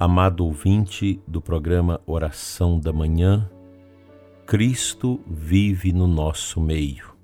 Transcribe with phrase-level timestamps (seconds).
[0.00, 3.50] Amado ouvinte do programa Oração da Manhã,
[4.46, 7.16] Cristo vive no nosso meio.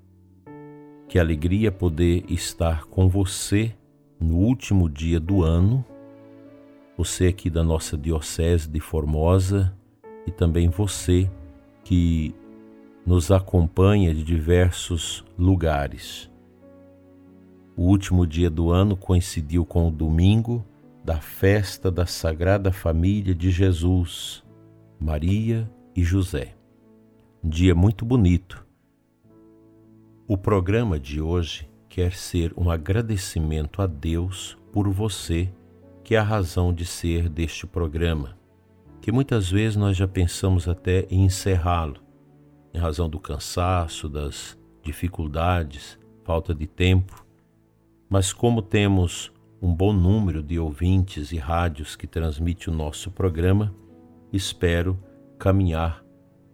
[1.07, 3.73] Que alegria poder estar com você
[4.19, 5.85] no último dia do ano,
[6.97, 9.73] você aqui da nossa Diocese de Formosa
[10.27, 11.31] e também você
[11.81, 12.35] que
[13.05, 16.29] nos acompanha de diversos lugares.
[17.77, 20.65] O último dia do ano coincidiu com o domingo
[21.05, 24.43] da festa da Sagrada Família de Jesus,
[24.99, 26.55] Maria e José.
[27.43, 28.65] Um dia muito bonito.
[30.27, 35.53] O programa de hoje quer ser um agradecimento a Deus por você,
[36.03, 38.35] que é a razão de ser deste programa,
[38.99, 42.01] que muitas vezes nós já pensamos até em encerrá-lo,
[42.73, 47.23] em razão do cansaço, das dificuldades, falta de tempo,
[48.09, 49.31] mas como temos
[49.65, 53.73] um bom número de ouvintes e rádios que transmite o nosso programa.
[54.31, 54.95] Espero
[55.39, 56.05] caminhar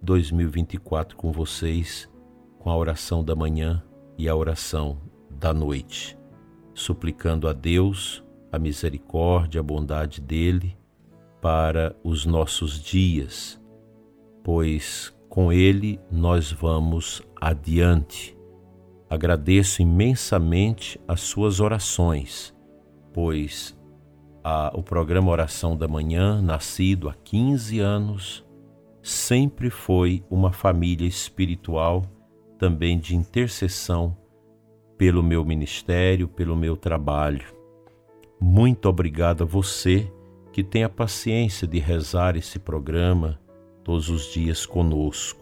[0.02, 2.10] 2024 com vocês
[2.58, 3.84] com a oração da manhã
[4.18, 4.98] e a oração
[5.30, 6.18] da noite,
[6.74, 10.78] suplicando a Deus a misericórdia, a bondade dele
[11.42, 13.62] para os nossos dias,
[14.42, 18.38] pois com ele nós vamos adiante.
[19.10, 22.56] Agradeço imensamente as suas orações
[23.14, 23.78] pois
[24.44, 28.46] a, o programa Oração da Manhã, nascido há 15 anos,
[29.02, 32.04] sempre foi uma família espiritual
[32.58, 34.16] também de intercessão
[34.98, 37.46] pelo meu ministério, pelo meu trabalho.
[38.40, 40.12] Muito obrigado a você
[40.52, 43.40] que tem a paciência de rezar esse programa
[43.84, 45.42] todos os dias conosco.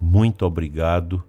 [0.00, 1.24] Muito obrigado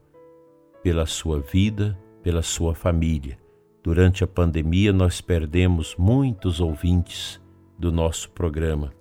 [0.83, 3.38] pela sua vida, pela sua família.
[3.81, 7.41] Durante a pandemia, nós perdemos muitos ouvintes
[7.77, 8.93] do nosso programa,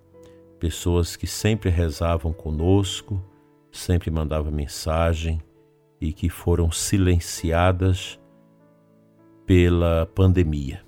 [0.61, 3.21] pessoas que sempre rezavam conosco,
[3.73, 5.43] sempre mandavam mensagem
[6.01, 8.21] e que foram silenciadas
[9.45, 10.85] pela pandemia.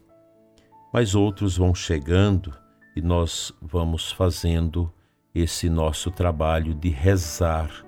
[0.92, 2.54] Mas outros vão chegando
[2.94, 4.92] e nós vamos fazendo
[5.34, 7.84] esse nosso trabalho de rezar,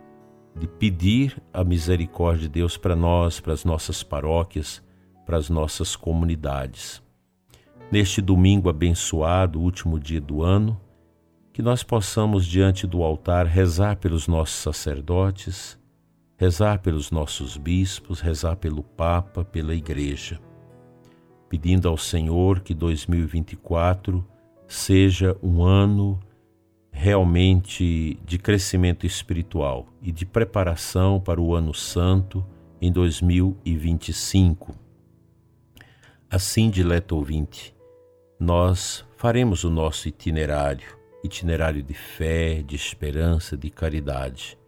[0.56, 4.82] de pedir a misericórdia de Deus para nós, para as nossas paróquias
[5.24, 7.02] para as nossas comunidades.
[7.90, 10.80] Neste domingo abençoado, último dia do ano,
[11.52, 15.78] que nós possamos, diante do altar, rezar pelos nossos sacerdotes,
[16.38, 20.40] rezar pelos nossos bispos, rezar pelo Papa, pela Igreja,
[21.50, 24.26] pedindo ao Senhor que 2024
[24.66, 26.18] seja um ano
[26.90, 32.44] realmente de crescimento espiritual e de preparação para o Ano Santo
[32.80, 34.81] em 2025
[36.32, 37.76] Assim, dileto ouvinte,
[38.40, 44.58] nós faremos o nosso itinerário, itinerário de fé, de esperança, de caridade,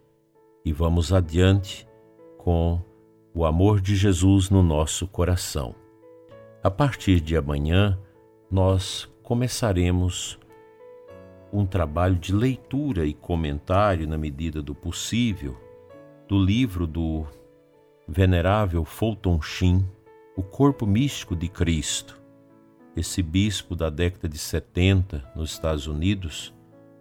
[0.63, 1.89] e vamos adiante
[2.37, 2.83] com
[3.33, 5.75] o amor de Jesus no nosso coração.
[6.63, 7.99] A partir de amanhã,
[8.51, 10.39] nós começaremos
[11.51, 15.57] um trabalho de leitura e comentário, na medida do possível,
[16.29, 17.25] do livro do
[18.07, 19.83] venerável Fulton Sheen,
[20.37, 22.21] o corpo místico de Cristo.
[22.97, 26.53] Esse bispo da década de 70 nos Estados Unidos,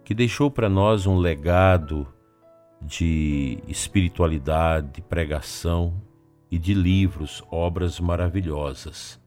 [0.04, 2.06] que deixou para nós um legado
[2.80, 6.00] de espiritualidade, de pregação
[6.50, 9.20] e de livros, obras maravilhosas.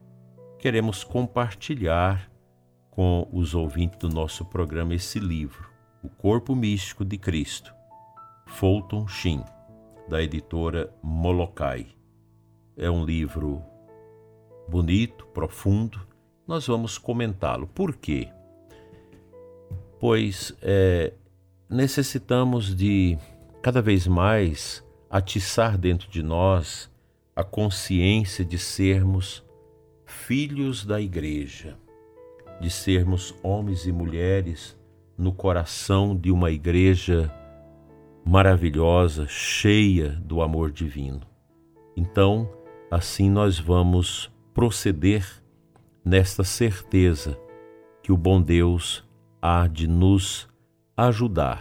[0.58, 2.30] Queremos compartilhar
[2.90, 5.68] com os ouvintes do nosso programa esse livro,
[6.02, 7.74] O Corpo Místico de Cristo,
[8.46, 9.44] Fulton Sheen,
[10.08, 11.86] da editora Molokai.
[12.76, 13.62] É um livro
[14.68, 16.00] bonito, profundo,
[16.46, 17.66] nós vamos comentá-lo.
[17.66, 18.28] Por quê?
[19.98, 21.12] Pois é,
[21.68, 23.18] necessitamos de
[23.62, 26.90] cada vez mais atiçar dentro de nós
[27.34, 29.44] a consciência de sermos
[30.06, 31.76] filhos da igreja,
[32.60, 34.76] de sermos homens e mulheres
[35.16, 37.32] no coração de uma igreja
[38.24, 41.22] maravilhosa, cheia do amor divino.
[41.96, 42.48] Então,
[42.90, 45.24] assim nós vamos proceder
[46.04, 47.38] nesta certeza
[48.02, 49.04] que o bom Deus
[49.40, 50.48] há de nos
[50.96, 51.60] ajudar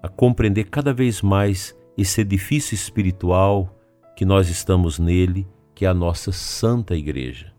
[0.00, 3.76] a compreender cada vez mais esse edifício espiritual
[4.16, 5.44] que nós estamos nele,
[5.74, 7.52] que é a nossa Santa Igreja.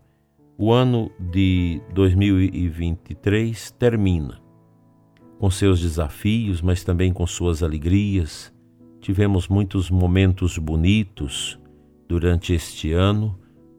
[0.56, 4.40] O ano de 2023 termina
[5.38, 8.50] com seus desafios, mas também com suas alegrias.
[9.02, 11.60] Tivemos muitos momentos bonitos
[12.08, 13.38] durante este ano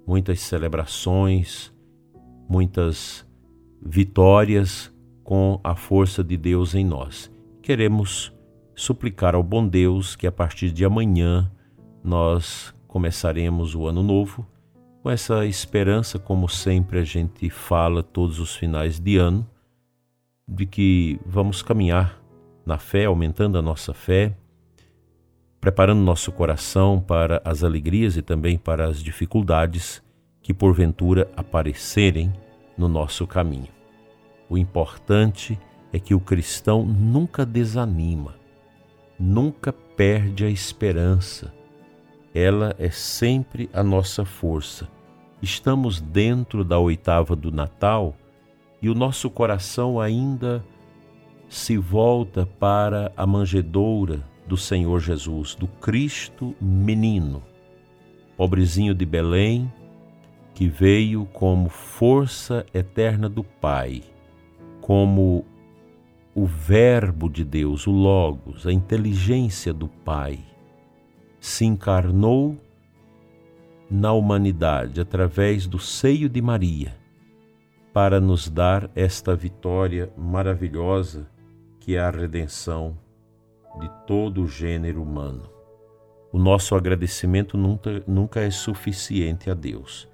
[0.09, 1.71] muitas celebrações,
[2.49, 3.23] muitas
[3.79, 4.91] vitórias
[5.23, 7.31] com a força de Deus em nós.
[7.61, 8.33] Queremos
[8.73, 11.51] suplicar ao bom Deus que a partir de amanhã
[12.03, 14.47] nós começaremos o ano novo
[15.03, 19.47] com essa esperança, como sempre a gente fala todos os finais de ano,
[20.47, 22.19] de que vamos caminhar
[22.65, 24.35] na fé, aumentando a nossa fé,
[25.59, 30.01] preparando nosso coração para as alegrias e também para as dificuldades
[30.41, 32.33] que porventura aparecerem
[32.77, 33.67] no nosso caminho.
[34.49, 35.59] O importante
[35.91, 38.35] é que o cristão nunca desanima,
[39.19, 41.53] nunca perde a esperança.
[42.33, 44.87] Ela é sempre a nossa força.
[45.41, 48.15] Estamos dentro da oitava do Natal
[48.81, 50.63] e o nosso coração ainda
[51.49, 57.43] se volta para a manjedoura do Senhor Jesus, do Cristo menino,
[58.35, 59.71] pobrezinho de Belém,
[60.55, 64.01] que veio como força eterna do Pai,
[64.81, 65.45] como
[66.33, 70.39] o Verbo de Deus, o Logos, a inteligência do Pai,
[71.39, 72.57] se encarnou
[73.89, 76.97] na humanidade através do seio de Maria
[77.93, 81.29] para nos dar esta vitória maravilhosa
[81.79, 82.97] que é a redenção
[83.77, 85.49] de todo o gênero humano.
[86.31, 90.07] O nosso agradecimento nunca, nunca é suficiente a Deus.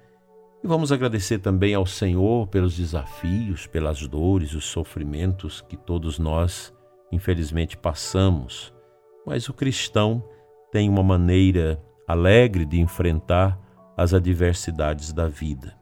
[0.64, 6.72] E vamos agradecer também ao Senhor pelos desafios, pelas dores, os sofrimentos que todos nós,
[7.12, 8.72] infelizmente, passamos.
[9.26, 10.24] Mas o cristão
[10.72, 13.60] tem uma maneira alegre de enfrentar
[13.96, 15.76] as adversidades da vida.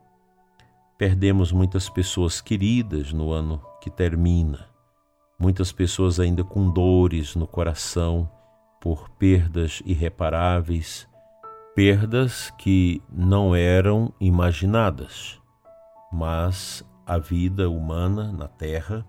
[0.99, 4.74] Perdemos muitas pessoas queridas no ano que termina
[5.39, 8.31] muitas pessoas ainda com dores no coração
[8.81, 11.09] por perdas irreparáveis,
[11.75, 15.41] perdas que não eram imaginadas.
[16.13, 19.07] Mas a vida humana na Terra,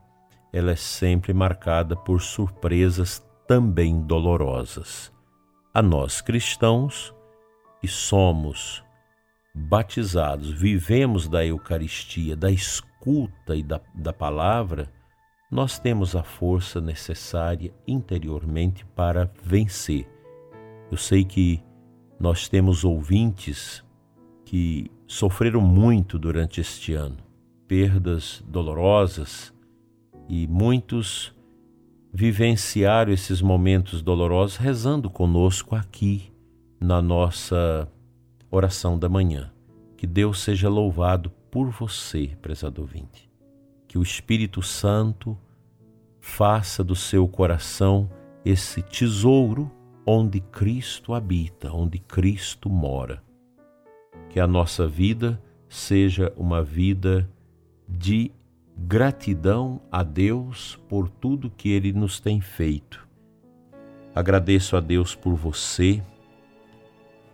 [0.51, 5.11] ela é sempre marcada por surpresas também dolorosas.
[5.73, 7.13] A nós cristãos,
[7.81, 8.83] que somos
[9.53, 14.91] batizados, vivemos da Eucaristia, da escuta e da, da palavra,
[15.51, 20.09] nós temos a força necessária interiormente para vencer.
[20.91, 21.61] Eu sei que
[22.19, 23.83] nós temos ouvintes
[24.43, 27.17] que sofreram muito durante este ano,
[27.67, 29.53] perdas dolorosas,
[30.27, 31.33] e muitos
[32.13, 36.31] vivenciaram esses momentos dolorosos rezando conosco aqui
[36.79, 37.87] na nossa
[38.49, 39.51] oração da manhã.
[39.97, 43.24] Que Deus seja louvado por você, prezado ouvinte.
[43.95, 45.37] Que o Espírito Santo
[46.19, 48.11] faça do seu coração
[48.43, 49.71] esse tesouro
[50.05, 53.23] onde Cristo habita, onde Cristo mora.
[54.29, 57.25] Que a nossa vida seja uma vida
[57.87, 58.33] de
[58.77, 63.07] gratidão a Deus por tudo que Ele nos tem feito.
[64.13, 66.03] Agradeço a Deus por você,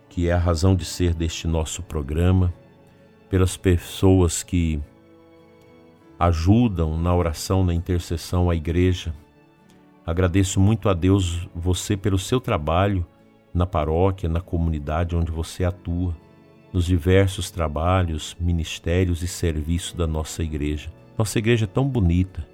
[0.08, 2.54] que é a razão de ser deste nosso programa,
[3.28, 4.80] pelas pessoas que
[6.22, 9.12] ajudam na oração, na intercessão à igreja.
[10.06, 13.04] Agradeço muito a Deus você pelo seu trabalho
[13.52, 16.16] na paróquia, na comunidade onde você atua,
[16.72, 20.92] nos diversos trabalhos, ministérios e serviços da nossa igreja.
[21.18, 22.46] Nossa igreja é tão bonita,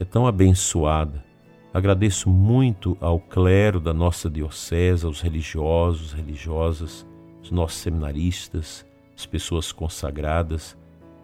[0.00, 1.24] é tão abençoada.
[1.72, 7.06] Agradeço muito ao clero da nossa diocese, aos religiosos, religiosas,
[7.40, 8.84] os nossos seminaristas,
[9.16, 10.76] as pessoas consagradas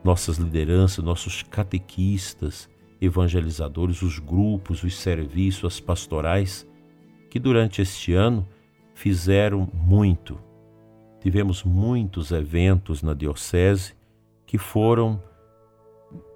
[0.04, 2.68] nossas lideranças, nossos catequistas,
[3.00, 6.66] evangelizadores, os grupos, os serviços, as pastorais,
[7.30, 8.47] que durante este ano
[8.94, 10.38] fizeram muito.
[11.21, 13.94] Tivemos muitos eventos na Diocese
[14.47, 15.23] que foram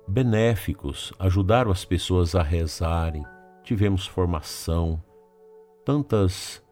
[0.09, 3.25] benéficos, ajudaram as pessoas a rezarem,
[3.65, 5.03] tivemos formação,
[5.85, 6.63] tantas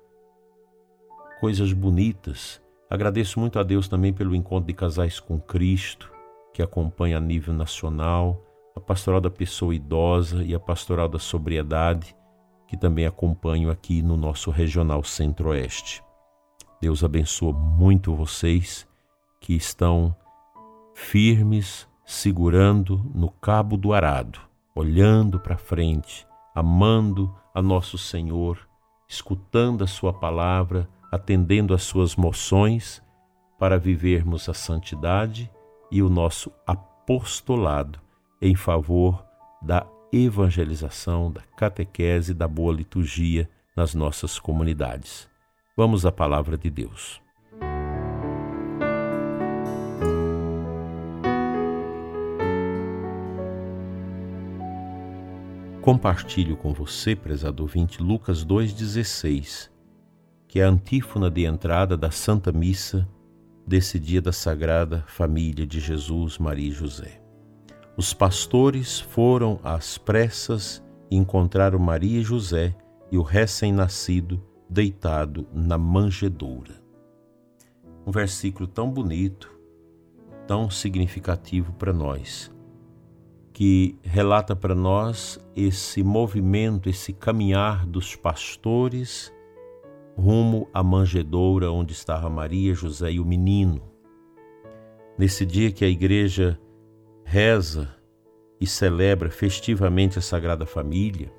[1.41, 2.63] coisas bonitas.
[2.89, 6.14] Agradeço muito a Deus também pelo encontro de casais com Cristo,
[6.55, 8.41] que acompanha a nível nacional,
[8.77, 12.17] a Pastoral da Pessoa Idosa e a Pastoral da Sobriedade,
[12.69, 16.01] que também acompanho aqui no nosso Regional Centro-Oeste.
[16.81, 18.87] Deus abençoe muito vocês
[19.41, 20.15] que estão
[20.95, 24.39] firmes, segurando no cabo do arado,
[24.77, 28.61] olhando para frente, amando a nosso Senhor,
[29.09, 33.03] escutando a Sua palavra, atendendo às Suas moções,
[33.59, 35.51] para vivermos a santidade
[35.95, 38.01] e o nosso apostolado
[38.43, 39.25] em favor
[39.63, 45.29] da evangelização, da catequese, da boa liturgia nas nossas comunidades.
[45.77, 47.23] Vamos à palavra de Deus.
[55.81, 59.69] compartilho com você, prezado ouvinte, Lucas 2,16,
[60.49, 63.07] que é a antífona de entrada da Santa Missa
[63.67, 67.21] desse dia da Sagrada Família de Jesus, Maria e José.
[67.97, 72.75] Os pastores foram às pressas e encontraram Maria e José
[73.11, 76.83] e o recém-nascido deitado na manjedoura.
[78.07, 79.51] Um versículo tão bonito,
[80.47, 82.51] tão significativo para nós,
[83.53, 89.33] que relata para nós esse movimento, esse caminhar dos pastores
[90.17, 93.83] rumo à manjedoura onde estava Maria, José e o menino.
[95.19, 96.59] Nesse dia que a igreja
[97.25, 97.89] reza
[98.61, 101.33] e celebra festivamente a Sagrada Família,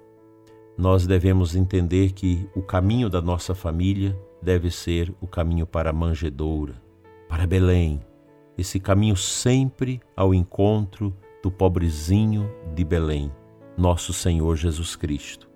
[0.78, 5.94] nós devemos entender que o caminho da nossa família deve ser o caminho para a
[5.94, 6.82] manjedoura,
[7.30, 8.02] para Belém,
[8.58, 13.32] esse caminho sempre ao encontro do pobrezinho de Belém,
[13.78, 15.50] nosso Senhor Jesus Cristo.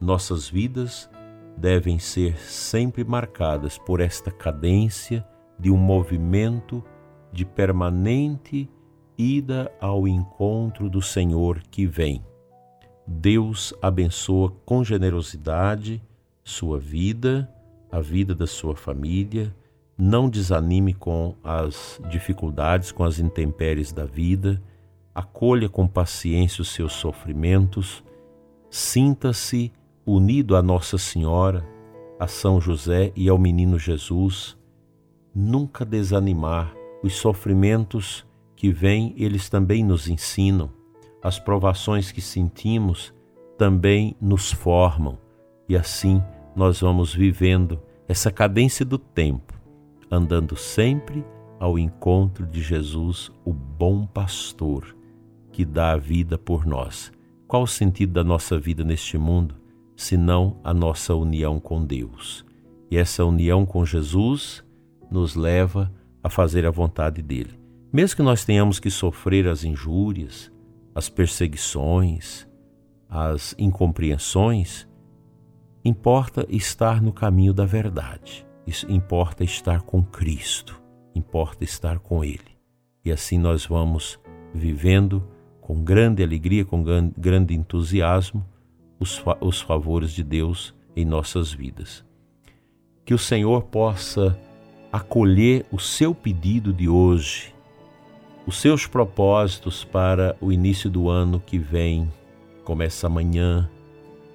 [0.00, 1.08] Nossas vidas
[1.56, 5.24] devem ser sempre marcadas por esta cadência
[5.58, 6.82] de um movimento
[7.32, 8.68] de permanente
[9.16, 12.24] ida ao encontro do Senhor que vem.
[13.06, 16.02] Deus abençoa com generosidade
[16.44, 17.48] sua vida,
[17.90, 19.54] a vida da sua família.
[19.96, 24.60] Não desanime com as dificuldades, com as intempéries da vida.
[25.14, 28.02] Acolha com paciência os seus sofrimentos.
[28.70, 29.70] Sinta-se
[30.04, 31.66] unido a Nossa Senhora,
[32.18, 34.56] a São José e ao menino Jesus.
[35.34, 40.70] Nunca desanimar os sofrimentos que vêm, eles também nos ensinam.
[41.22, 43.14] As provações que sentimos
[43.56, 45.18] também nos formam
[45.68, 46.22] e assim
[46.54, 49.54] nós vamos vivendo essa cadência do tempo,
[50.10, 51.24] andando sempre
[51.58, 54.94] ao encontro de Jesus, o bom pastor
[55.50, 57.12] que dá a vida por nós.
[57.46, 59.54] Qual o sentido da nossa vida neste mundo,
[60.02, 62.44] senão a nossa união com Deus?
[62.90, 64.62] E essa união com Jesus
[65.10, 65.92] nos leva
[66.22, 67.58] a fazer a vontade dele.
[67.92, 70.50] Mesmo que nós tenhamos que sofrer as injúrias,
[70.94, 72.46] as perseguições,
[73.08, 74.88] as incompreensões,
[75.84, 78.46] importa estar no caminho da verdade.
[78.66, 80.80] Isso importa estar com Cristo,
[81.14, 82.56] importa estar com Ele.
[83.04, 84.18] E assim nós vamos
[84.54, 85.26] vivendo
[85.60, 86.82] com grande alegria, com
[87.16, 88.44] grande entusiasmo,
[89.02, 92.04] os, fa os favores de Deus em nossas vidas.
[93.04, 94.38] Que o Senhor possa
[94.92, 97.52] acolher o seu pedido de hoje
[98.44, 102.10] os seus propósitos para o início do ano que vem.
[102.64, 103.70] Começa amanhã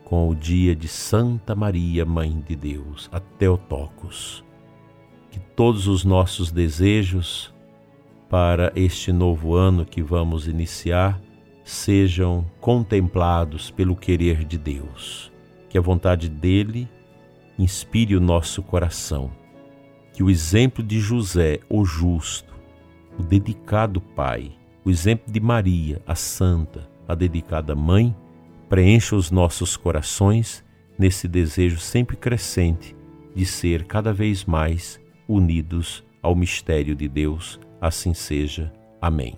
[0.06, 4.44] com o dia de Santa Maria, Mãe de Deus, a Teotocos.
[5.30, 7.54] Que todos os nossos desejos
[8.30, 11.20] para este novo ano que vamos iniciar
[11.68, 15.32] sejam contemplados pelo querer de Deus.
[15.68, 16.88] Que a vontade dele
[17.60, 19.30] inspire o nosso coração.
[20.14, 22.56] Que o exemplo de José, o justo,
[23.20, 24.54] o dedicado Pai,
[24.86, 28.16] o exemplo de Maria, a Santa, a dedicada Mãe,
[28.70, 30.64] preencha os nossos corações
[30.98, 32.96] nesse desejo sempre crescente
[33.36, 37.60] de ser cada vez mais unidos ao mistério de Deus.
[37.82, 38.72] Assim seja.
[39.02, 39.38] Amém.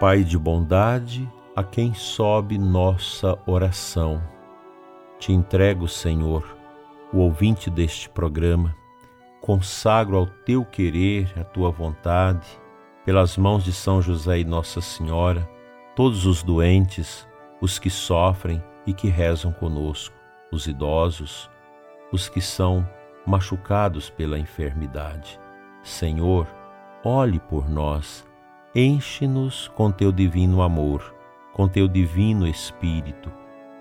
[0.00, 4.22] Pai de bondade, a quem sobe nossa oração.
[5.18, 6.56] Te entrego, Senhor,
[7.12, 8.74] o ouvinte deste programa,
[9.42, 12.48] consagro ao teu querer, à tua vontade,
[13.04, 15.46] pelas mãos de São José e Nossa Senhora,
[15.94, 17.28] todos os doentes,
[17.60, 20.16] os que sofrem e que rezam conosco,
[20.50, 21.50] os idosos,
[22.10, 22.88] os que são
[23.26, 25.38] machucados pela enfermidade.
[25.82, 26.46] Senhor,
[27.04, 28.26] olhe por nós,
[28.74, 31.14] enche-nos com teu divino amor,
[31.52, 33.40] com teu divino Espírito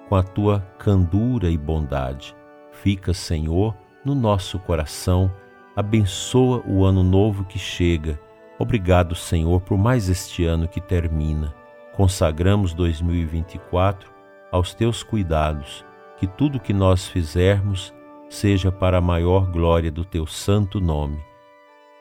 [0.10, 2.36] com a tua candura e bondade.
[2.72, 5.31] Fica, Senhor, no nosso coração,
[5.75, 8.19] abençoa o ano novo que chega.
[8.58, 11.53] Obrigado, Senhor, por mais este ano que termina.
[11.93, 14.12] Consagramos 2024
[14.51, 15.86] aos teus cuidados,
[16.17, 17.93] que tudo que nós fizermos
[18.27, 21.24] seja para a maior glória do teu santo nome.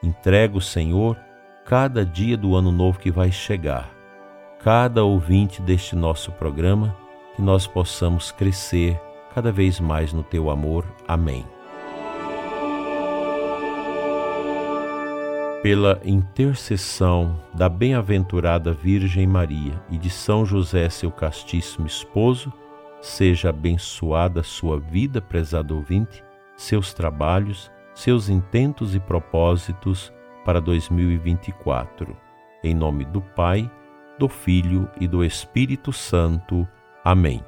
[0.03, 1.17] Entrego, Senhor,
[1.69, 3.95] cada dia do ano novo que vai chegar,
[4.65, 6.97] cada ouvinte deste nosso programa
[7.37, 8.99] que nós possamos crescer
[9.35, 10.87] cada vez mais no teu amor.
[11.07, 11.45] Amém.
[15.63, 22.51] Pela intercessão da bem-aventurada Virgem Maria e de São José, seu castíssimo esposo,
[23.03, 26.25] seja abençoada sua vida, prezado ouvinte,
[26.57, 30.11] seus trabalhos, seus intentos e propósitos
[30.49, 32.17] para 2024.
[32.65, 33.71] Em nome do Pai,
[34.19, 36.67] do Filho e do Espírito Santo.
[37.05, 37.45] Amém.